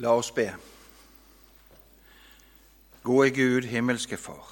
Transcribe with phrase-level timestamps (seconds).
[0.00, 0.54] La oss be.
[3.02, 4.46] Gode Gud, himmelske Far.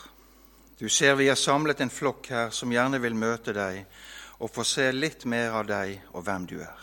[0.78, 3.86] Du ser vi har samlet en flokk her som gjerne vil møte deg
[4.44, 6.82] og få se litt mer av deg og hvem du er.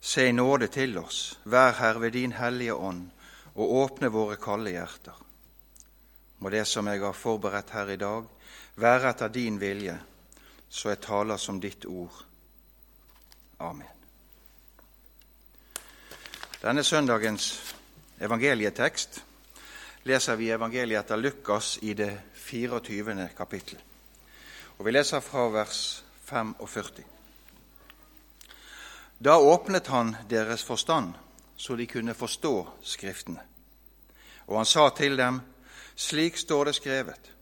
[0.00, 3.06] Se i nåde til oss, vær her ved din hellige ånd,
[3.54, 5.14] og åpne våre kalde hjerter.
[6.42, 8.26] Må det som jeg har forberedt her i dag,
[8.74, 9.94] være etter din vilje,
[10.68, 12.24] så jeg taler som ditt ord.
[13.60, 13.99] Amen.
[16.60, 17.74] Denne søndagens
[18.20, 19.22] evangelietekst
[20.04, 23.30] leser vi evangeliet etter Lukas i det 24.
[23.36, 23.78] kapittel.
[24.76, 27.04] Og Vi leser fra vers 45.
[29.24, 31.14] Da åpnet han deres forstand,
[31.56, 33.40] så de kunne forstå Skriftene.
[34.46, 35.40] Og han sa til dem,
[35.96, 37.32] slik står det skrevet,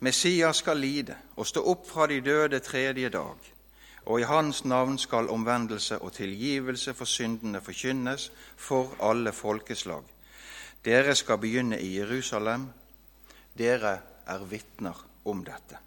[0.00, 3.55] Messias skal lide og stå opp fra de døde tredje dag
[4.06, 10.02] og i Hans navn skal omvendelse og tilgivelse for syndene forkynnes for alle folkeslag.
[10.84, 12.68] Dere skal begynne i Jerusalem.
[13.58, 15.78] Dere er vitner om dette.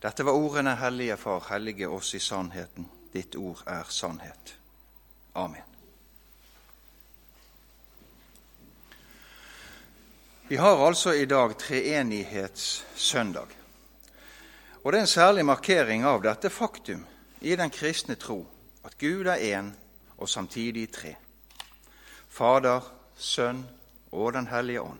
[0.00, 2.88] Dette var ordene, Hellige Far, hellige oss i sannheten.
[3.12, 4.56] Ditt ord er sannhet.
[5.34, 5.62] Amen.
[10.48, 13.59] Vi har altså i dag treenighetssøndag.
[14.82, 17.02] Og det er en særlig markering av dette faktum
[17.44, 18.46] i den kristne tro
[18.84, 19.74] at Gud er én
[20.16, 21.14] og samtidig tre.
[22.28, 22.80] Fader,
[23.16, 23.66] Sønn
[24.12, 24.98] og Den hellige ånd.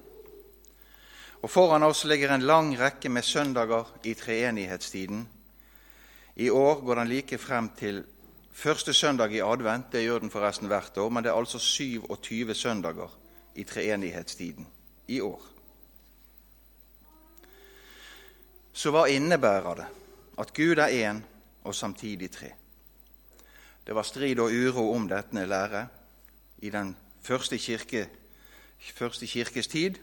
[1.43, 5.29] Og Foran oss ligger en lang rekke med søndager i treenighetstiden.
[6.37, 8.05] I år går den like frem til
[8.53, 9.93] første søndag i advent.
[9.93, 13.09] Det gjør den forresten hvert år, men det er altså 27 søndager
[13.55, 14.67] i treenighetstiden
[15.09, 15.41] i år.
[18.73, 19.87] Så hva innebærer det
[20.41, 21.23] at Gud er én
[21.65, 22.53] og samtidig tre?
[23.87, 25.87] Det var strid og uro om dette lære
[26.59, 28.09] i den første, kirke,
[28.95, 29.95] første kirkes tid,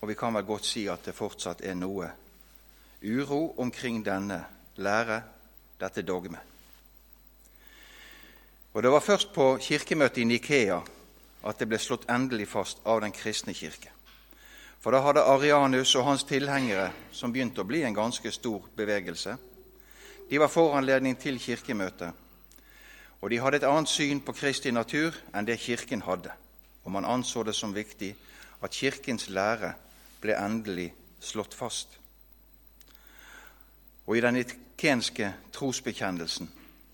[0.00, 2.10] og vi kan vel godt si at det fortsatt er noe
[3.02, 4.44] uro omkring denne
[4.76, 5.22] lære,
[5.80, 6.40] dette dogmet.
[8.74, 10.80] Og Det var først på kirkemøtet i Nikea
[11.46, 13.90] at det ble slått endelig fast av den kristne kirke.
[14.80, 19.36] For da hadde Arianus og hans tilhengere, som begynte å bli en ganske stor bevegelse,
[20.30, 22.12] de var foranledning til kirkemøtet,
[23.20, 26.30] og de hadde et annet syn på Kristi natur enn det Kirken hadde,
[26.84, 28.12] og man anså det som viktig
[28.62, 29.72] at Kirkens lære
[30.22, 31.98] ble endelig slått fast.
[34.06, 36.48] Og I den itkenske trosbekjennelsen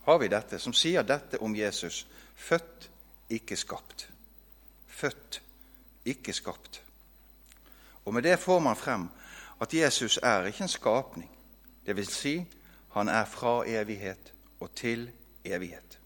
[0.06, 2.04] har vi dette, som sier dette om Jesus
[2.36, 2.88] født,
[3.30, 4.08] ikke skapt.
[4.88, 5.40] Født,
[6.04, 6.80] ikke skapt.
[8.04, 9.08] Og med det får man frem
[9.60, 11.30] at Jesus er ikke en skapning.
[11.86, 12.46] Det vil si,
[12.94, 15.10] han er fra evighet og til
[15.44, 15.98] evighet.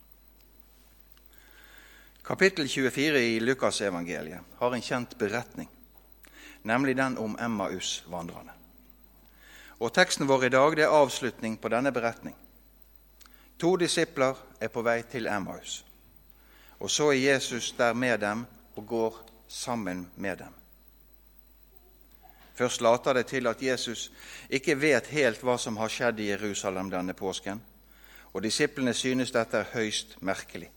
[2.24, 5.70] Kapittel 24 i Lukasevangeliet har en kjent beretning,
[6.62, 8.52] nemlig den om Emmaus-vandrerne.
[9.80, 12.36] Og Teksten vår i dag det er avslutning på denne beretning.
[13.58, 15.84] To disipler er på vei til Emmaus,
[16.80, 18.44] og så er Jesus der med dem
[18.76, 20.57] og går sammen med dem.
[22.58, 24.08] Først later det til at Jesus
[24.50, 27.60] ikke vet helt hva som har skjedd i Jerusalem denne påsken,
[28.34, 30.70] og disiplene synes dette er høyst merkelig.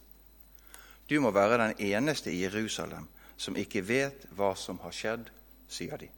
[1.10, 5.32] Du må være den eneste i Jerusalem som ikke vet hva som har skjedd,
[5.66, 6.12] sier de.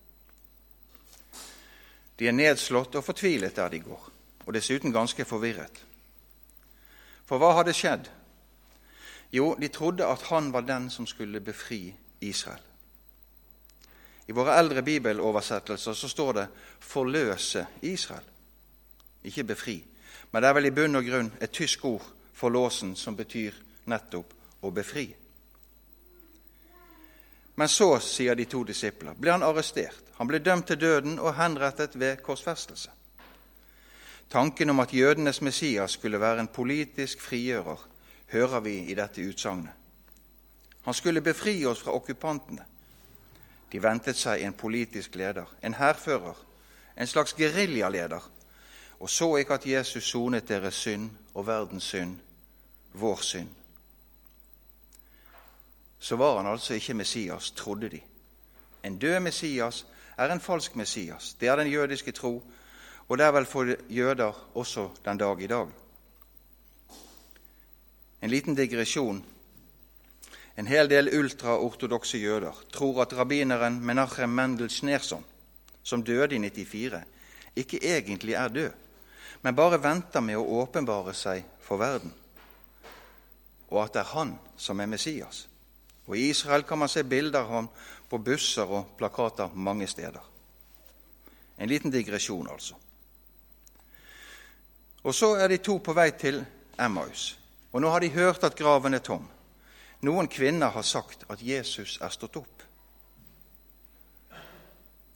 [2.20, 4.12] De er nedslått og fortvilet der de går,
[4.44, 5.80] og dessuten ganske forvirret.
[7.24, 8.12] For hva hadde skjedd?
[9.32, 12.73] Jo, de trodde at han var den som skulle befri Israel.
[14.28, 16.48] I våre eldre bibeloversettelser så står det
[16.80, 18.32] 'forløse Israel',
[19.24, 19.84] ikke 'befri'.
[20.32, 23.54] Men det er vel i bunn og grunn et tysk ord for låsen som betyr
[23.86, 25.16] nettopp å befri.
[27.56, 30.02] Men så, sier de to disipler, ble han arrestert.
[30.18, 32.90] Han ble dømt til døden og henrettet ved korsfestelse.
[34.30, 37.80] Tanken om at jødenes Messias skulle være en politisk frigjører,
[38.28, 39.72] hører vi i dette utsagnet.
[40.84, 42.66] Han skulle befri oss fra okkupantene.
[43.74, 46.38] De ventet seg en politisk leder, en hærfører,
[46.98, 48.30] en slags geriljaleder,
[49.00, 52.20] og så ikke at Jesus sonet deres synd og verdens synd,
[52.94, 53.50] vår synd.
[56.00, 58.00] Så var han altså ikke Messias, trodde de.
[58.84, 59.86] En død Messias
[60.18, 61.34] er en falsk Messias.
[61.40, 62.44] Det er den jødiske tro,
[63.08, 65.68] og det er vel for jøder også den dag i dag.
[68.22, 69.26] En liten digresjon
[70.56, 75.24] en hel del ultraortodokse jøder tror at rabbineren Menachem Mendel Schneerson,
[75.84, 77.02] som døde i 94,
[77.56, 78.72] ikke egentlig er død,
[79.42, 82.14] men bare venter med å åpenbare seg for verden,
[83.70, 85.48] og at det er han som er Messias.
[86.06, 87.68] Og I Israel kan man se bilder av ham
[88.10, 90.22] på busser og plakater mange steder.
[91.58, 92.76] En liten digresjon, altså.
[95.04, 96.44] Og så er de to på vei til
[96.80, 97.38] Emmaus.
[97.72, 99.26] Og nå har de hørt at graven er tom.
[100.04, 102.64] Noen kvinner har sagt at Jesus er stått opp.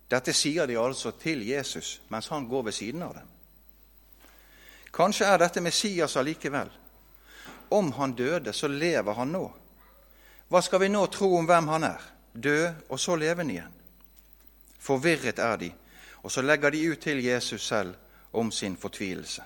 [0.08, 3.34] Dette sier de altså til Jesus mens han går ved siden av dem.
[4.96, 6.70] Kanskje er dette Messias allikevel.
[7.70, 9.44] Om han døde, så lever han nå.
[10.48, 12.06] Hva skal vi nå tro om hvem han er?
[12.32, 13.76] Død og så levende igjen.
[14.80, 15.72] Forvirret er de,
[16.24, 17.96] og så legger de ut til Jesus selv
[18.32, 19.44] om sin fortvilelse.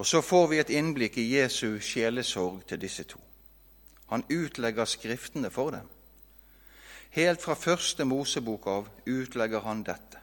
[0.00, 3.18] Og så får vi et innblikk i Jesu sjelesorg til disse to.
[4.08, 5.88] Han utlegger Skriftene for dem.
[7.10, 10.22] Helt fra første Mosebok av utlegger han dette.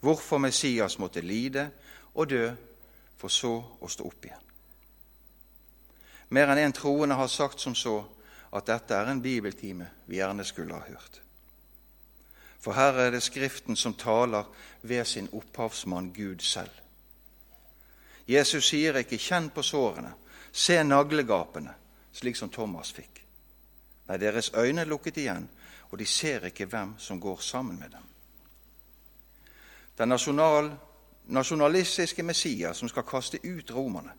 [0.00, 1.66] Hvorfor Messias måtte lide
[2.14, 2.48] og dø,
[3.20, 4.48] for så å stå opp igjen.
[6.32, 7.98] Mer enn én en troende har sagt som så
[8.48, 11.20] at dette er en bibeltime vi gjerne skulle ha hørt.
[12.64, 14.48] For her er det Skriften som taler
[14.80, 16.85] ved sin opphavsmann Gud selv.
[18.28, 20.14] Jesus sier ikke 'kjenn på sårene',
[20.52, 21.74] 'se naglegapene',
[22.12, 23.24] slik som Thomas fikk.
[24.08, 25.48] Nei, deres øyne er lukket igjen,
[25.90, 28.06] og de ser ikke hvem som går sammen med dem.
[29.98, 30.72] Den nasjonal,
[31.26, 34.12] nasjonalistiske Messias som skal kaste ut romerne,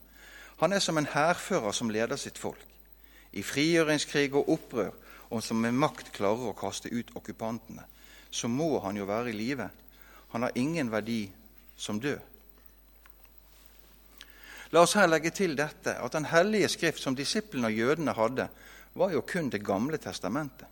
[0.57, 2.65] han er som en hærfører som leder sitt folk.
[3.33, 4.91] I frigjøringskrig og opprør,
[5.29, 7.83] og som med makt klarer å kaste ut okkupantene,
[8.31, 9.69] så må han jo være i live.
[10.29, 11.31] Han har ingen verdi
[11.77, 12.19] som død.
[14.71, 18.49] La oss her legge til dette at Den hellige skrift som disiplene og jødene hadde,
[18.95, 20.67] var jo kun Det gamle testamentet.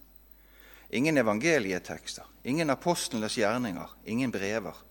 [0.89, 4.85] Ingen evangelietekster, ingen apostlenes gjerninger, ingen brever.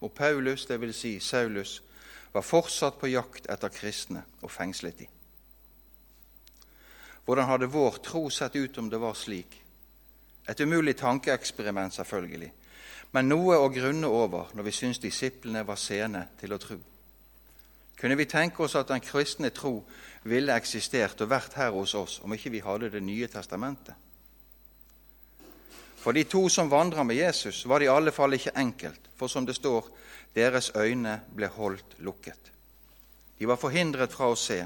[0.00, 0.96] Og Paulus, dvs.
[0.96, 1.82] Si Saulus,
[2.32, 5.06] var fortsatt på jakt etter kristne og fengslet de.
[7.24, 9.62] Hvordan hadde vår tro sett ut om det var slik?
[10.48, 12.52] Et umulig tankeeksperiment, selvfølgelig,
[13.12, 16.78] men noe å grunne over når vi syns disiplene var sene til å tro.
[18.00, 19.84] Kunne vi tenke oss at den kristne tro
[20.24, 23.94] ville eksistert og vært her hos oss om ikke vi hadde Det nye testamentet?
[25.96, 29.26] For de to som vandra med Jesus, var det i alle fall ikke enkelt, for
[29.26, 29.88] som det står,
[30.34, 32.52] deres øyne ble holdt lukket.
[33.38, 34.60] De var forhindret fra å se,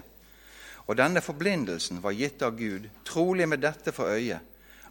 [0.86, 4.40] og denne forblindelsen var gitt av Gud, trolig med dette for øye,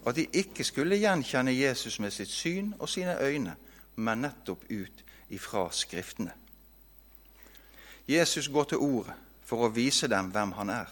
[0.06, 3.56] at de ikke skulle gjenkjenne Jesus med sitt syn og sine øyne,
[3.95, 6.31] men nettopp ut ifra Skriftene.
[8.09, 9.13] Jesus går til Ordet
[9.45, 10.88] for å vise dem hvem han er.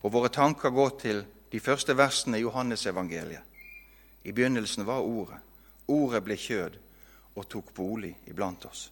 [0.00, 1.20] Og våre tanker går til
[1.52, 3.44] de første versene i Johannesevangeliet.
[4.24, 5.42] I begynnelsen var Ordet.
[5.88, 6.78] Ordet ble kjød
[7.34, 8.88] og tok bolig iblant oss.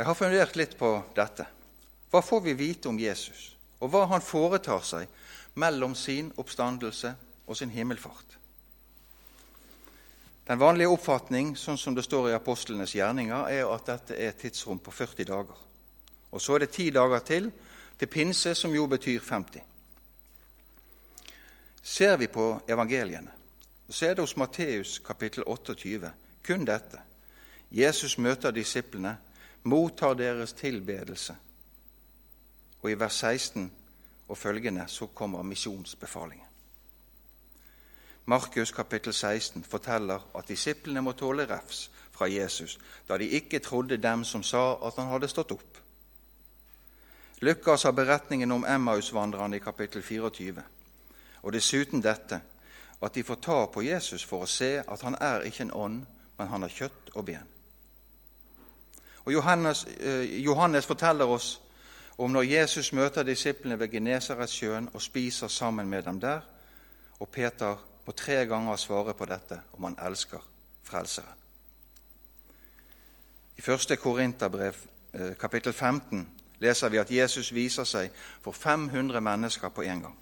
[0.00, 1.44] Jeg har fundert litt på dette.
[2.08, 3.50] Hva får vi vite om Jesus,
[3.84, 5.12] og hva han foretar seg
[5.60, 7.12] mellom sin oppstandelse
[7.44, 8.39] og sin himmelfart?
[10.50, 14.40] Den vanlige oppfatning, sånn som det står i apostlenes gjerninger, er at dette er et
[14.42, 15.60] tidsrom på 40 dager.
[16.34, 17.46] Og så er det ti dager til
[18.00, 19.62] til pinse, som jo betyr 50.
[21.82, 23.30] Ser vi på evangeliene,
[23.88, 26.10] så er det hos Matteus kapittel 28
[26.42, 26.98] kun dette.
[27.70, 29.18] Jesus møter disiplene,
[29.62, 31.36] mottar deres tilbedelse.
[32.82, 33.70] Og i vers 16
[34.28, 36.49] og følgende så kommer misjonsbefalingen.
[38.30, 42.76] Markus kapittel 16 forteller at disiplene må tåle refs fra Jesus
[43.08, 45.80] da de ikke trodde dem som sa at han hadde stått opp.
[47.40, 50.62] Lukas har beretningen om Emmausvandrerne i kapittel 24,
[51.42, 52.40] og dessuten dette
[53.02, 56.00] at de får ta på Jesus for å se at han er ikke en ånd,
[56.38, 57.50] men han har kjøtt og ben.
[59.24, 61.60] Og Johannes, eh, Johannes forteller oss
[62.18, 66.40] om når Jesus møter disiplene ved Genesaretsjøen og spiser sammen med dem der,
[67.20, 70.42] og Peter og tre ganger svare på dette om han elsker
[70.82, 71.36] Frelseren.
[73.56, 73.96] I 1.
[74.00, 74.76] Korinterbrev,
[75.12, 76.28] eh, kapittel 15,
[76.58, 78.10] leser vi at Jesus viser seg
[78.42, 80.16] for 500 mennesker på en gang.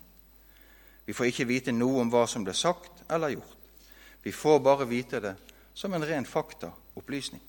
[1.07, 3.55] Vi får ikke vite noe om hva som ble sagt eller gjort.
[4.23, 5.37] Vi får bare vite det
[5.75, 7.41] som en ren faktaopplysning.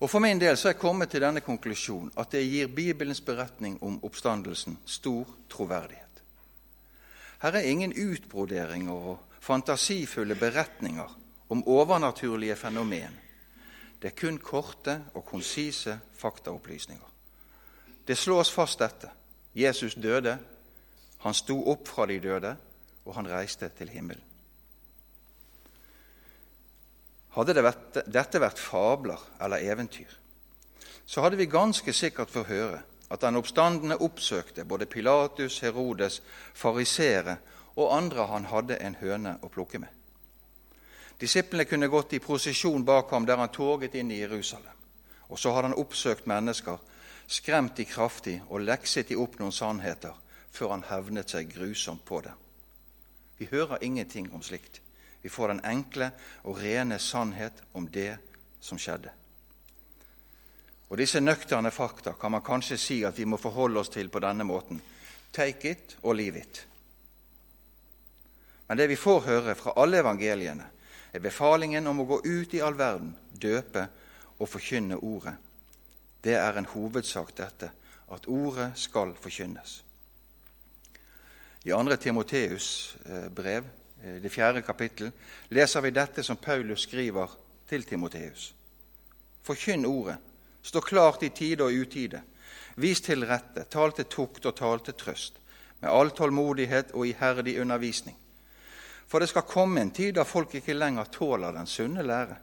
[0.00, 3.20] Og For min del så er jeg kommet til denne konklusjonen at det gir Bibelens
[3.20, 6.09] beretning om oppstandelsen stor troverdighet.
[7.40, 11.18] Her er ingen utbroderinger og fantasifulle beretninger
[11.48, 13.16] om overnaturlige fenomen.
[14.02, 17.06] Det er kun korte og konsise faktaopplysninger.
[18.06, 19.10] Det slås fast dette.
[19.54, 20.38] Jesus døde,
[21.20, 22.56] han sto opp fra de døde,
[23.04, 24.24] og han reiste til himmelen.
[27.30, 30.10] Hadde det vært, dette vært fabler eller eventyr,
[31.06, 36.20] så hadde vi ganske sikkert fått høre at den oppstandende oppsøkte både Pilatus, Herodes,
[36.54, 37.36] farisere
[37.76, 39.88] og andre han hadde en høne å plukke med.
[41.20, 44.76] Disiplene kunne gått i prosesjon bak ham der han toget inn i Jerusalem.
[45.28, 46.78] Og så hadde han oppsøkt mennesker,
[47.26, 50.16] skremt de kraftig og lekset de opp noen sannheter
[50.50, 52.34] før han hevnet seg grusomt på dem.
[53.38, 54.80] Vi hører ingenting om slikt.
[55.22, 56.10] Vi får den enkle
[56.42, 58.16] og rene sannhet om det
[58.60, 59.12] som skjedde.
[60.90, 64.18] Og Disse nøkterne fakta kan man kanskje si at vi må forholde oss til på
[64.22, 64.80] denne måten.
[65.32, 66.66] Take it or leave it.
[68.68, 70.66] Men det vi får høre fra alle evangeliene,
[71.12, 73.86] er befalingen om å gå ut i all verden, døpe
[74.38, 75.34] og forkynne Ordet.
[76.22, 77.70] Det er en hovedsak, dette,
[78.10, 79.80] at Ordet skal forkynnes.
[81.64, 81.96] I 2.
[81.96, 83.66] Timoteus eh, brev,
[84.02, 85.10] eh, det fjerde kapittel,
[85.50, 87.34] leser vi dette som Paulus skriver
[87.68, 88.52] til Timoteus.
[89.42, 90.16] Forkynn Ordet.
[90.62, 92.22] Stå klart i tide og utide.
[92.76, 95.40] Vis til rette, tal til tukt og tal til trøst,
[95.80, 98.16] med all tålmodighet og iherdig undervisning.
[99.08, 102.36] For det skal komme en tid da folk ikke lenger tåler den sunne lære.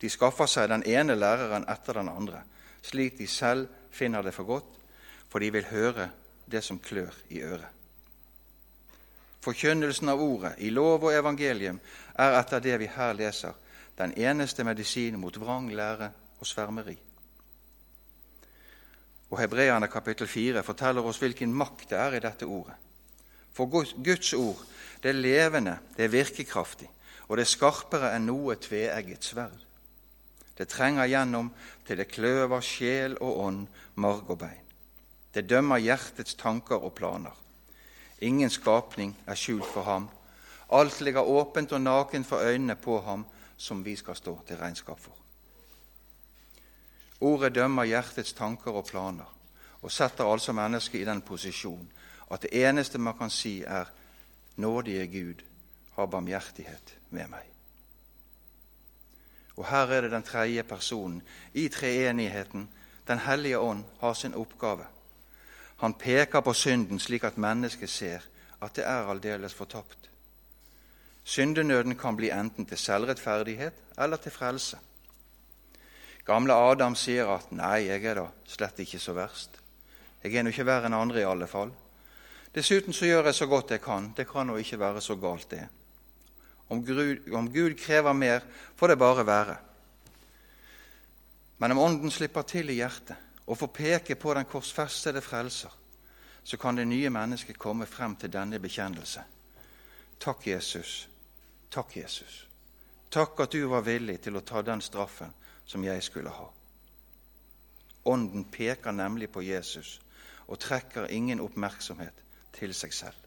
[0.00, 2.42] De skaffer seg den ene læreren etter den andre,
[2.82, 4.72] slik de selv finner det for godt,
[5.28, 6.10] for de vil høre
[6.46, 7.72] det som klør i øret.
[9.46, 11.78] Forkynnelsen av ordet i lov og evangelium
[12.18, 13.52] er etter det vi her leser,
[13.98, 16.96] den eneste medisin mot vrang lære og svermeri.
[19.30, 22.74] Og Hebreane kapittel 4 forteller oss hvilken makt det er i dette ordet.
[23.52, 24.62] For Guds ord
[25.02, 26.88] det er levende, det er virkekraftig,
[27.28, 29.64] og det er skarpere enn noe tveegget sverd.
[30.56, 31.50] Det trenger gjennom
[31.86, 34.62] til det kløver sjel og ånd, marg og bein.
[35.34, 37.34] Det dømmer hjertets tanker og planer.
[38.24, 40.08] Ingen skapning er skjult for ham.
[40.72, 45.00] Alt ligger åpent og naken for øynene på ham, som vi skal stå til regnskap
[45.00, 45.25] for.
[47.26, 49.32] Ordet dømmer hjertets tanker og planer
[49.82, 51.88] og setter altså mennesket i den posisjon
[52.32, 53.90] at det eneste man kan si, er
[54.56, 55.42] nådige Gud,
[55.96, 57.44] ha barmhjertighet med meg.
[59.56, 61.22] Og her er det den tredje personen
[61.54, 62.68] i treenigheten.
[63.08, 64.84] Den hellige ånd har sin oppgave.
[65.76, 68.26] Han peker på synden slik at mennesket ser
[68.60, 70.10] at det er aldeles fortapt.
[71.24, 74.78] Syndenøden kan bli enten til selvrettferdighet eller til frelse.
[76.26, 79.60] Gamle Adam sier at 'nei, jeg er da slett ikke så verst'.
[80.24, 81.70] Jeg er nå ikke verre enn andre, i alle fall.
[82.54, 84.12] Dessuten så gjør jeg så godt jeg kan.
[84.16, 85.68] Det kan nå ikke være så galt, det.
[86.68, 88.40] Om Gud, om Gud krever mer,
[88.76, 89.56] får det bare være.
[91.58, 93.16] Men om Ånden slipper til i hjertet
[93.46, 95.70] og får peke på den korsfestede frelser,
[96.44, 99.22] så kan det nye mennesket komme frem til denne bekjennelse.
[100.20, 101.08] Takk, Jesus.
[101.70, 102.46] Takk, Jesus.
[103.10, 105.30] Takk at du var villig til å ta den straffen
[105.66, 106.48] som jeg skulle ha.
[108.06, 110.00] Ånden peker nemlig på Jesus
[110.46, 112.22] og trekker ingen oppmerksomhet
[112.54, 113.22] til seg selv.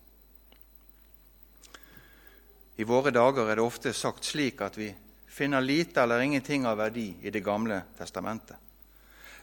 [2.80, 4.88] I våre dager er det ofte sagt slik at vi
[5.28, 8.56] finner lite eller ingenting av verdi i Det gamle testamentet.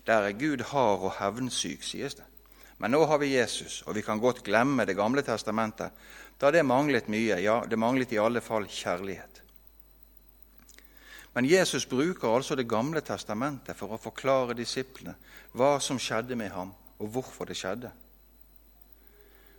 [0.07, 2.25] Der er Gud hard og hevnsyk, sies det.
[2.79, 5.93] Men nå har vi Jesus, og vi kan godt glemme Det gamle testamentet,
[6.41, 9.36] da det manglet mye, ja, det manglet i alle fall kjærlighet.
[11.37, 15.13] Men Jesus bruker altså Det gamle testamentet for å forklare disiplene
[15.53, 17.91] hva som skjedde med ham, og hvorfor det skjedde.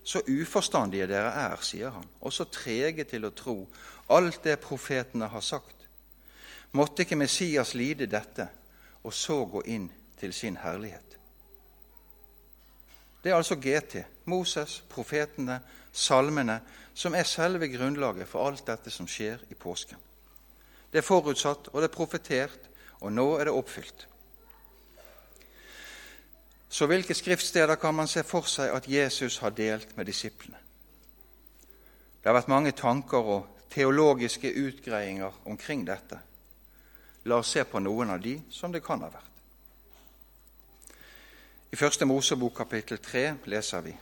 [0.01, 3.55] Så uforstandige dere er, sier han, og så trege til å tro
[4.09, 5.85] alt det profetene har sagt.
[6.73, 8.49] Måtte ikke Messias lide dette,
[9.03, 9.85] og så gå inn
[10.17, 11.17] til sin herlighet?
[13.21, 15.61] Det er altså GT, Moses, profetene,
[15.93, 16.57] salmene,
[16.93, 20.06] som er selve grunnlaget for alt dette som skjer i påsken.
[20.97, 22.63] Det er forutsatt, og det er profetert,
[23.05, 24.07] og nå er det oppfylt.
[26.69, 30.57] Så hvilke skriftsteder kan man se for seg at Jesus har delt med disiplene?
[32.17, 36.17] Det har vært mange tanker og teologiske utgreiinger omkring dette.
[37.29, 39.37] La oss se på noen av de som det kan ha vært.
[41.69, 43.93] I Første Mosebok kapittel 3 leser vi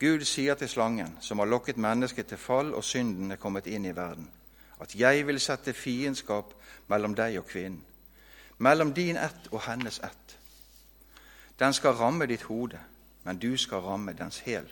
[0.00, 3.84] Gud sier til slangen, som har lokket mennesket til fall og synden er kommet inn
[3.84, 4.32] i verden,
[4.80, 6.54] at jeg vil sette fiendskap
[6.88, 7.82] mellom deg og kvinnen,
[8.58, 10.36] mellom din ett og hennes ett.
[11.58, 12.78] Den skal ramme ditt hode,
[13.24, 14.68] men du skal ramme dens hæl.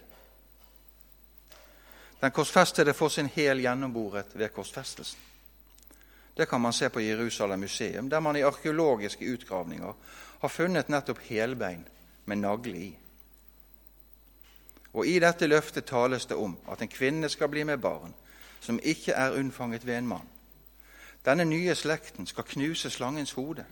[2.21, 5.21] Den korsfestede får sin hæl gjennomboret ved korsfestelsen.
[6.37, 9.93] Det kan man se på Jerusalem museum, der man i arkeologiske utgravninger
[10.41, 11.89] har funnet nettopp helbein
[12.25, 12.99] med nagle i.
[14.93, 18.15] Og I dette løftet tales det om at en kvinne skal bli med barn
[18.65, 20.29] som ikke er unnfanget ved en mann.
[21.25, 23.65] Denne nye slekten skal knuse slangens hode.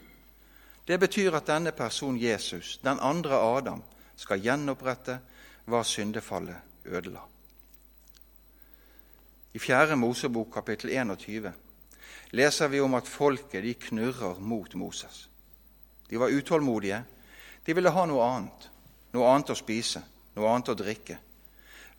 [0.88, 3.82] Det betyr at denne person Jesus, den andre Adam,
[4.16, 5.18] skal gjenopprette
[5.64, 7.24] hva syndefallet ødela.
[9.54, 9.96] I 4.
[9.96, 11.52] Mosebok kapittel 21
[12.32, 15.28] leser vi om at folket de knurrer mot Moses.
[16.10, 17.04] De var utålmodige.
[17.66, 18.70] De ville ha noe annet.
[19.12, 20.00] Noe annet å spise,
[20.36, 21.18] noe annet å drikke.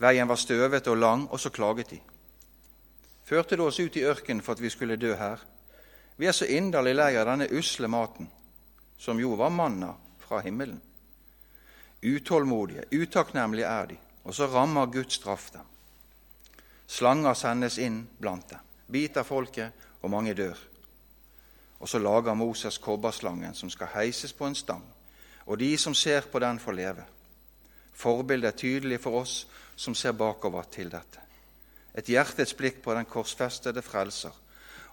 [0.01, 1.99] Veien var støvete og lang, og så klaget de.
[3.25, 5.39] Førte det oss ut i ørkenen for at vi skulle dø her?
[6.17, 8.27] Vi er så inderlig lei av denne usle maten,
[8.97, 10.81] som jo var manna fra himmelen.
[12.03, 15.65] Utålmodige, utakknemlige er de, og så rammer Guds straff dem.
[16.87, 18.59] Slanger sendes inn blant dem,
[18.91, 19.71] biter folket,
[20.03, 20.59] og mange dør.
[21.79, 24.83] Og så lager Moses kobberslangen som skal heises på en stang,
[25.45, 27.05] og de som ser på den, får leve.
[27.93, 31.22] Forbildet er tydelig for oss som ser bakover til dette.
[31.93, 34.33] Et hjertets blikk på den korsfestede frelser,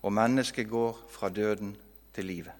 [0.03, 1.77] og mennesket går fra døden
[2.15, 2.53] til livet.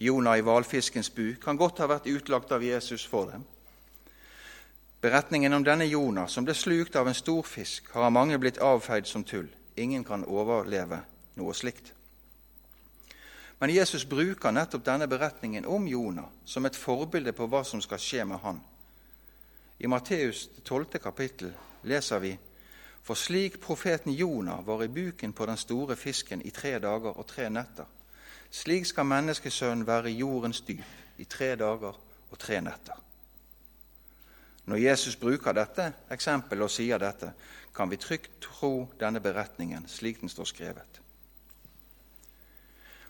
[0.00, 3.44] Jonah i hvalfiskens bu kan godt ha vært utlagt av Jesus for dem.
[5.02, 8.58] Beretningen om denne Jonah som ble slukt av en stor fisk, har av mange blitt
[8.62, 9.48] avfeid som tull.
[9.76, 11.00] Ingen kan overleve
[11.38, 11.92] noe slikt.
[13.58, 18.00] Men Jesus bruker nettopp denne beretningen om Jonah som et forbilde på hva som skal
[18.02, 18.58] skje med han.
[19.78, 20.98] I Matteus 12.
[21.02, 22.36] kapittel leser vi
[23.02, 27.26] for slik profeten Jonah var i buken på den store fisken i tre dager og
[27.26, 27.86] tre netter,
[28.50, 31.98] slik skal menneskesønnen være i jordens dyp i tre dager
[32.30, 33.00] og tre netter.
[34.64, 37.32] Når Jesus bruker dette eksempelet og sier dette,
[37.74, 41.00] kan vi trygt tro denne beretningen slik den står skrevet.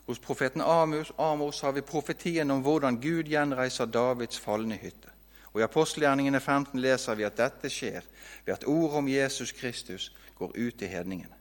[0.07, 5.12] Hos profeten Amos, Amos har vi profetien om hvordan Gud gjenreiser Davids falne hytte.
[5.53, 8.01] Og I apostelgjerningene 15 leser vi at dette skjer
[8.45, 11.35] ved at ordet om Jesus Kristus går ut til hedningene.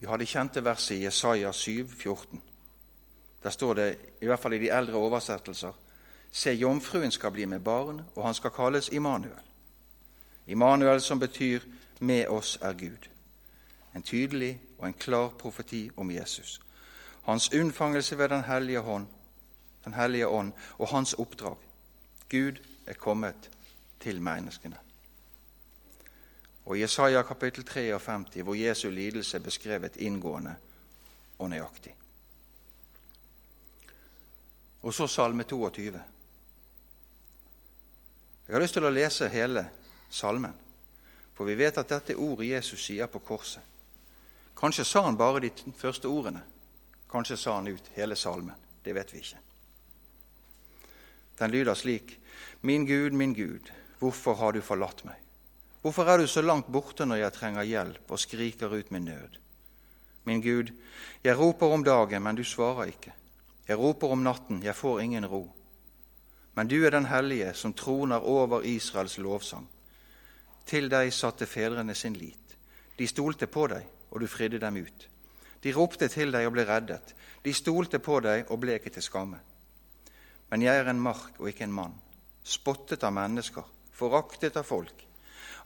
[0.00, 2.42] Vi har det kjente verset i Jesaja 7, 14.
[3.42, 5.72] Der står det, i hvert fall i de eldre oversettelser,
[6.32, 9.42] Se, jomfruen skal bli med barn, og han skal kalles Immanuel.
[10.46, 11.60] Immanuel som betyr
[12.00, 13.08] 'med oss er Gud'.
[13.94, 16.60] En tydelig og en klar profeti om Jesus.
[17.22, 19.06] Hans unnfangelse ved Den hellige hånd
[19.84, 21.56] den hellige ånd og hans oppdrag.
[22.30, 23.50] Gud er kommet
[24.00, 24.78] til menneskene.
[26.64, 30.54] Og I Jesaja kapittel 53, hvor Jesu lidelse er beskrevet inngående
[31.38, 31.94] og nøyaktig.
[34.82, 36.00] Og så Salme 22.
[38.48, 39.66] Jeg har lyst til å lese hele
[40.10, 40.54] salmen,
[41.34, 43.62] for vi vet at dette er ordet Jesus sier på korset.
[44.58, 46.42] Kanskje sa han bare de første ordene.
[47.10, 48.54] Kanskje sa han ut hele salmen.
[48.84, 49.38] Det vet vi ikke.
[51.38, 52.18] Den lyder slik.:
[52.62, 55.16] Min Gud, min Gud, hvorfor har du forlatt meg?
[55.82, 59.38] Hvorfor er du så langt borte når jeg trenger hjelp og skriker ut min nød?
[60.24, 60.70] Min Gud,
[61.24, 63.12] jeg roper om dagen, men du svarer ikke.
[63.68, 65.48] Jeg roper om natten, jeg får ingen ro.
[66.54, 69.68] Men du er den hellige som troner over Israels lovsang.
[70.66, 72.56] Til deg satte fedrene sin lit.
[72.98, 75.08] De stolte på deg, og du fridde dem ut.
[75.62, 77.14] De ropte til deg og ble reddet.
[77.44, 79.40] De stolte på deg og ble ikke til skamme.
[80.52, 81.94] Men jeg er en mark og ikke en mann,
[82.44, 83.64] spottet av mennesker,
[83.96, 84.98] foraktet av folk.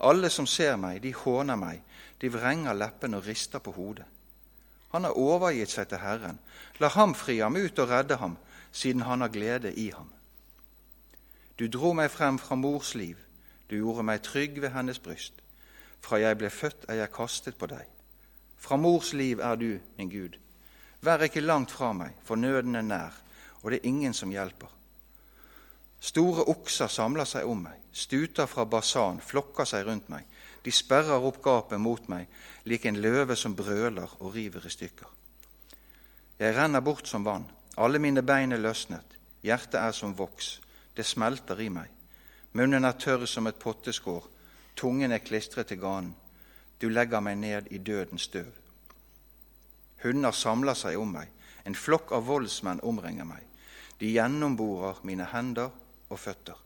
[0.06, 1.80] Alle som ser meg, de håner meg,
[2.22, 4.06] de vrenger leppene og rister på hodet.
[4.92, 6.38] Han har overgitt seg til Herren.
[6.78, 8.38] La ham fri ham ut og redde ham,
[8.70, 10.12] siden han har glede i ham.
[11.58, 13.18] Du dro meg frem fra mors liv,
[13.66, 15.42] du gjorde meg trygg ved hennes bryst.
[15.98, 17.82] Fra jeg ble født, er jeg kastet på deg.
[18.56, 20.36] Fra mors liv er du, min Gud.
[21.02, 23.16] Vær ikke langt fra meg, for nøden er nær,
[23.66, 24.70] og det er ingen som hjelper.
[25.98, 30.22] Store okser samler seg om meg, stuter fra basan flokker seg rundt meg.
[30.62, 32.28] De sperrer opp gapet mot meg,
[32.62, 35.08] lik en løve som brøler og river i stykker.
[36.38, 40.60] Jeg renner bort som vann, alle mine bein er løsnet, hjertet er som voks,
[40.94, 41.90] det smelter i meg.
[42.54, 44.28] Munnen er tørr som et potteskår,
[44.78, 46.14] tungen er klistret til ganen.
[46.78, 48.52] Du legger meg ned i dødens støv.
[50.04, 51.34] Hunder samler seg om meg,
[51.66, 53.45] en flokk av voldsmenn omringer meg.
[54.00, 55.70] De gjennomborer mine hender
[56.08, 56.56] og føtter.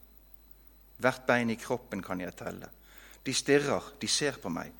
[1.00, 2.68] Hvert bein i kroppen kan jeg telle.
[3.24, 4.72] De stirrer, de ser på meg.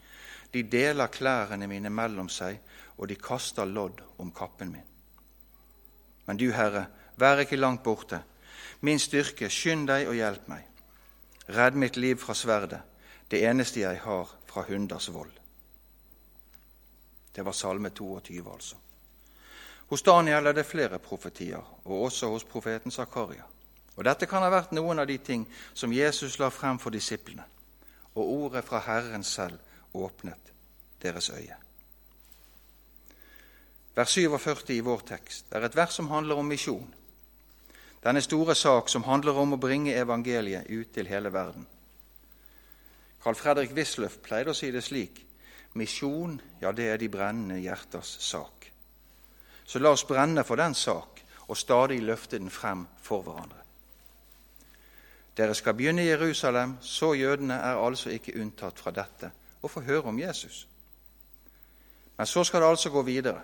[0.52, 2.58] De deler klærne mine mellom seg,
[2.98, 4.88] og de kaster lodd om kappen min.
[6.26, 6.86] Men du, Herre,
[7.16, 8.20] vær ikke langt borte.
[8.80, 10.66] Min styrke, skynd deg og hjelp meg.
[11.50, 12.80] Redd mitt liv fra sverdet,
[13.30, 15.32] det eneste jeg har fra hunders vold.
[17.34, 18.76] Det var Salme 22, altså.
[19.90, 23.42] Hos Daniel er det flere profetier, og også hos profeten Zakaria.
[23.96, 25.42] Og Dette kan ha vært noen av de ting
[25.74, 27.42] som Jesus la frem for disiplene,
[28.14, 29.59] og ordet fra Herren selv
[29.94, 30.53] åpnet
[31.03, 31.57] deres øye.
[33.96, 36.94] Vers 47 i vår tekst er et vers som handler om misjon.
[38.05, 41.66] denne store sak som handler om å bringe evangeliet ut til hele verden.
[43.22, 45.20] Carl Fredrik Wisløff pleide å si det slik
[45.74, 48.59] misjon, ja, det er de brennende hjerters sak.
[49.70, 53.61] Så la oss brenne for den sak og stadig løfte den frem for hverandre.
[55.37, 59.30] Dere skal begynne i Jerusalem, så jødene er altså ikke unntatt fra dette
[59.62, 60.66] og få høre om Jesus.
[62.18, 63.42] Men så skal det altså gå videre.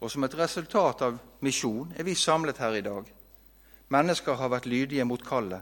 [0.00, 3.04] Og som et resultat av misjon er vi samlet her i dag.
[3.88, 5.60] Mennesker har vært lydige mot kallet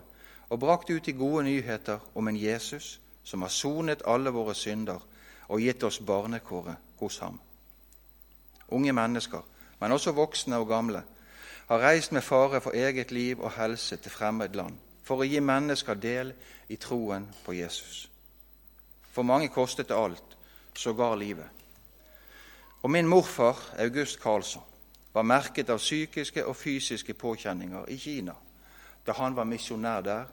[0.49, 5.03] og brakt ut de gode nyheter om en Jesus som har sonet alle våre synder
[5.49, 7.41] og gitt oss barnekåret hos ham.
[8.69, 9.43] Unge mennesker,
[9.81, 11.03] men også voksne og gamle,
[11.67, 15.41] har reist med fare for eget liv og helse til fremmed land for å gi
[15.41, 16.33] mennesker del
[16.69, 18.09] i troen på Jesus.
[19.15, 20.37] For mange kostet det alt,
[20.75, 21.47] sågar livet.
[22.83, 24.63] Og min morfar, August Karlsson,
[25.15, 28.35] var merket av psykiske og fysiske påkjenninger i Kina
[29.07, 30.25] da han var misjonær der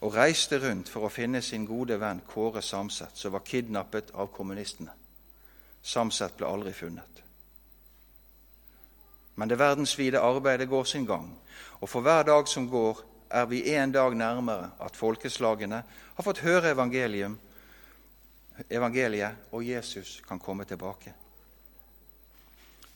[0.00, 4.30] og reiste rundt for å finne sin gode venn Kåre Samset, som var kidnappet av
[4.32, 4.92] kommunistene.
[5.82, 7.22] Samset ble aldri funnet.
[9.36, 11.38] Men det verdensvide arbeidet går sin gang,
[11.80, 15.82] og for hver dag som går, er vi en dag nærmere at folkeslagene
[16.14, 16.70] har fått høre
[18.70, 21.14] evangeliet, og Jesus kan komme tilbake.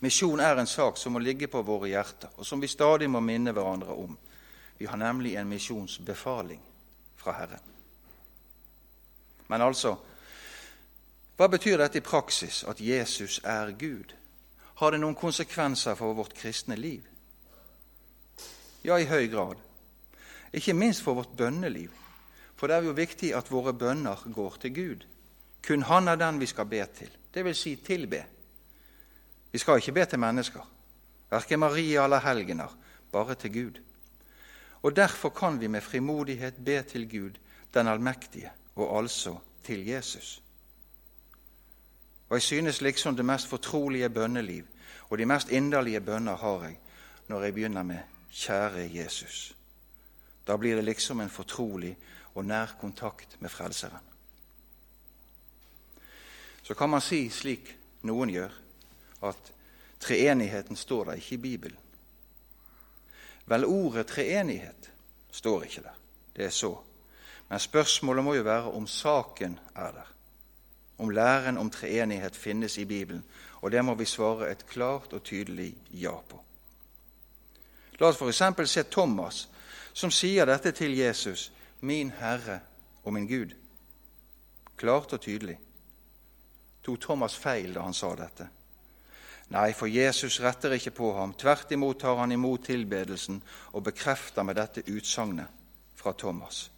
[0.01, 3.19] Misjon er en sak som må ligge på våre hjerter, og som vi stadig må
[3.21, 4.17] minne hverandre om.
[4.77, 6.61] Vi har nemlig en misjonsbefaling
[7.17, 7.67] fra Herren.
[9.47, 9.93] Men altså,
[11.37, 14.15] hva betyr dette i praksis, at Jesus er Gud?
[14.81, 17.05] Har det noen konsekvenser for vårt kristne liv?
[18.81, 19.59] Ja, i høy grad.
[20.57, 21.91] Ikke minst for vårt bønneliv.
[22.57, 25.05] For det er jo viktig at våre bønner går til Gud.
[25.61, 28.23] Kun Han er den vi skal be til, vil Si tilbe.
[29.51, 30.65] Vi skal ikke be til mennesker,
[31.29, 32.77] verken Maria eller helgener,
[33.11, 33.81] bare til Gud.
[34.81, 37.37] Og Derfor kan vi med frimodighet be til Gud,
[37.73, 40.41] den allmektige, og altså til Jesus.
[42.31, 44.65] Og Jeg synes liksom det mest fortrolige bønneliv
[45.09, 46.77] og de mest inderlige bønner har jeg
[47.27, 47.97] når jeg begynner med
[48.31, 49.55] Kjære Jesus.
[50.47, 51.97] Da blir det liksom en fortrolig
[52.35, 54.05] og nær kontakt med Frelseren.
[56.63, 58.55] Så kan man si, slik noen gjør,
[59.23, 59.51] at
[59.99, 61.77] treenigheten står der ikke i Bibelen.
[63.45, 64.91] Vel, ordet treenighet
[65.31, 65.99] står ikke der.
[66.35, 66.77] Det er så.
[67.49, 70.10] Men spørsmålet må jo være om saken er der.
[71.01, 73.23] Om læren om treenighet finnes i Bibelen.
[73.61, 76.37] Og det må vi svare et klart og tydelig ja på.
[77.99, 78.69] La oss f.eks.
[78.69, 79.47] se Thomas
[79.93, 82.59] som sier dette til Jesus, 'Min Herre
[83.03, 83.55] og min Gud'.
[84.77, 85.59] Klart og tydelig.
[86.83, 88.47] Tok Thomas feil da han sa dette?
[89.49, 91.33] Nei, for Jesus retter ikke på ham.
[91.33, 95.47] Tvert imot tar han imot tilbedelsen og bekrefter med dette utsagnet
[95.95, 96.71] fra Thomas.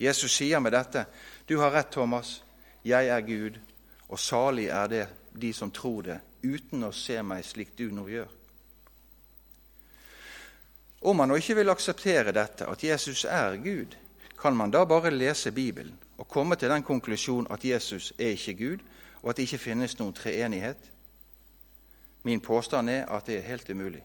[0.00, 1.06] Jesus sier med dette,
[1.48, 2.43] 'Du har rett, Thomas.
[2.84, 3.58] Jeg er Gud,
[4.08, 5.06] og salig er det
[5.40, 8.40] de som tror det, uten å se meg slik du nå gjør.'
[11.04, 13.96] Om man nå ikke vil akseptere dette, at Jesus er Gud,
[14.40, 18.54] kan man da bare lese Bibelen og komme til den konklusjon at Jesus er ikke
[18.54, 18.78] Gud,
[19.22, 20.90] og at det ikke finnes noen treenighet?
[22.22, 24.02] Min påstand er at det er helt umulig.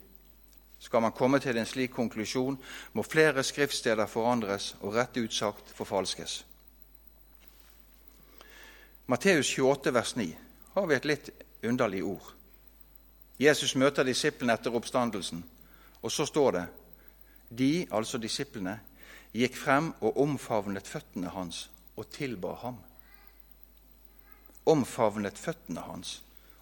[0.80, 2.60] Skal man komme til en slik konklusjon,
[2.94, 6.46] må flere skriftsteder forandres og rett ut sagt forfalskes.
[9.10, 10.38] Matteus 28, vers 9
[10.74, 11.30] har vi et litt
[11.65, 12.28] underlig ord.
[13.41, 15.39] Jesus møter disiplene etter oppstandelsen,
[16.06, 16.62] og så står det
[17.50, 18.76] de, altså disiplene,
[19.34, 21.63] gikk frem og omfavnet føttene hans
[21.98, 22.78] og tilba ham.
[24.69, 26.19] Omfavnet føttene hans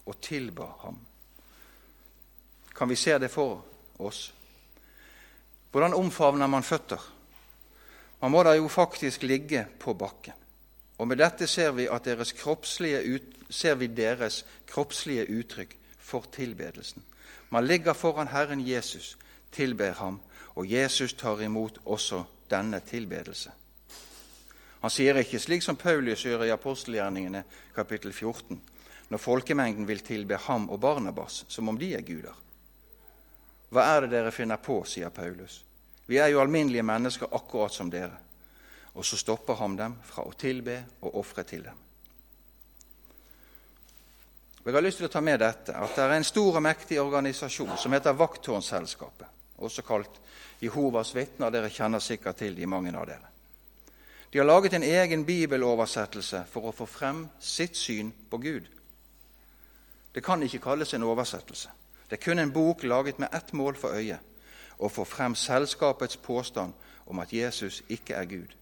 [0.08, 0.96] og tilba ham.
[2.72, 3.60] Kan vi se det for
[4.00, 4.30] oss?
[5.68, 7.10] Hvordan omfavner man føtter?
[8.24, 10.47] Man må da jo faktisk ligge på bakken.
[10.98, 17.02] Og med dette ser vi, deres ut, ser vi deres kroppslige uttrykk for tilbedelsen.
[17.50, 19.16] Man ligger foran Herren Jesus,
[19.52, 20.20] tilber ham
[20.58, 23.50] og Jesus tar imot også denne tilbedelse.
[24.80, 28.60] Han sier ikke slik som Paulus gjør i apostelgjerningene kapittel 14,
[29.08, 32.34] når folkemengden vil tilbe ham og Barnabas som om de er guder.
[33.70, 35.62] Hva er det dere finner på, sier Paulus.
[36.06, 38.16] Vi er jo alminnelige mennesker akkurat som dere.
[38.98, 41.84] Og så stopper han dem fra å tilbe og ofre til dem.
[44.64, 46.98] Jeg har lyst til å ta med dette, at det er en stor og mektig
[47.00, 49.30] organisasjon som heter Vakttårnselskapet,
[49.64, 50.18] også kalt
[50.60, 51.54] Jehovas vitner.
[51.54, 53.30] Dere kjenner sikkert til de, mange av dere.
[54.28, 58.68] De har laget en egen bibeloversettelse for å få frem sitt syn på Gud.
[60.12, 61.72] Det kan ikke kalles en oversettelse.
[62.10, 64.18] Det er kun en bok laget med ett mål for øye
[64.78, 68.57] å få frem selskapets påstand om at Jesus ikke er Gud.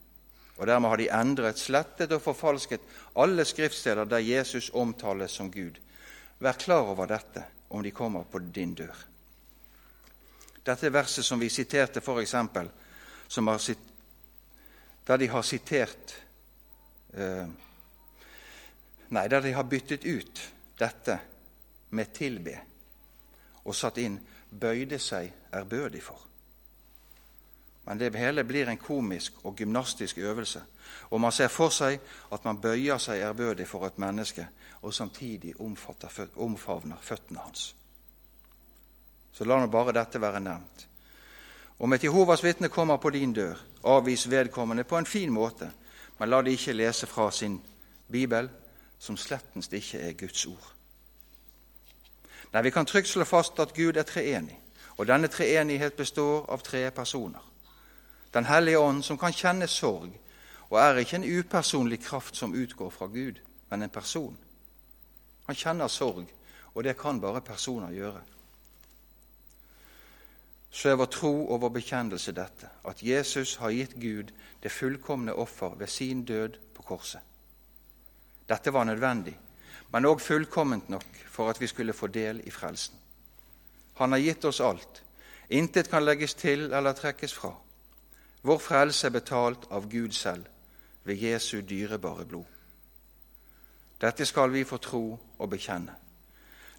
[0.57, 2.81] Og Dermed har de endret, slettet og forfalsket
[3.21, 5.77] alle skriftsteder der Jesus omtales som Gud.
[6.39, 8.97] Vær klar over dette om de kommer på din dør.
[10.67, 12.35] Dette verset som vi siterte, f.eks.,
[15.07, 16.15] der de har sitert
[17.15, 17.47] eh,
[19.07, 20.41] Nei, der de har byttet ut
[20.79, 21.19] dette
[21.91, 22.59] med 'tilbe'
[23.65, 24.19] og satt inn
[24.51, 26.36] 'bøyde seg ærbødig for'.
[27.87, 30.63] Men det hele blir en komisk og gymnastisk øvelse,
[31.11, 32.01] og man ser for seg
[32.33, 34.49] at man bøyer seg ærbødig for et menneske
[34.83, 35.55] og samtidig
[36.37, 37.75] omfavner føttene hans.
[39.33, 40.87] Så la nå bare dette være nevnt.
[41.79, 45.71] Om et Jehovas vitne kommer på din dør, avvis vedkommende på en fin måte,
[46.19, 47.61] men la det ikke lese fra sin
[48.09, 48.49] bibel,
[48.99, 50.73] som slettens ikke er Guds ord.
[52.53, 54.59] Nei, Vi kan trygt slå fast at Gud er treenig,
[54.97, 57.56] og denne treenighet består av tre personer.
[58.37, 60.11] Den hellige ånd, som kan kjenne sorg,
[60.69, 63.39] og er ikke en upersonlig kraft som utgår fra Gud,
[63.71, 64.37] men en person.
[65.47, 66.29] Han kjenner sorg,
[66.75, 68.21] og det kan bare personer gjøre.
[70.71, 75.33] Så er vår tro og vår bekjennelse dette, at Jesus har gitt Gud det fullkomne
[75.33, 77.21] offer ved sin død på korset.
[78.49, 79.39] Dette var nødvendig,
[79.93, 83.01] men òg fullkomment nok for at vi skulle få del i frelsen.
[83.97, 85.03] Han har gitt oss alt.
[85.49, 87.57] Intet kan legges til eller trekkes fra.
[88.47, 90.45] Vår frelse er betalt av Gud selv
[91.05, 92.45] ved Jesu dyrebare blod.
[94.01, 95.97] Dette skal vi få tro og bekjenne.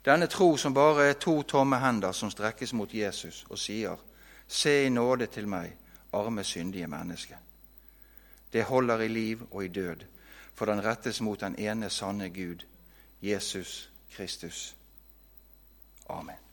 [0.05, 3.97] Denne tro som bare er to tomme hender som strekkes mot Jesus og sier,
[4.47, 5.73] Se i nåde til meg,
[6.13, 7.35] arme, syndige menneske.
[8.53, 10.07] Det holder i liv og i død,
[10.55, 12.63] for den rettes mot den ene sanne Gud,
[13.21, 14.75] Jesus Kristus.
[16.09, 16.46] Amen.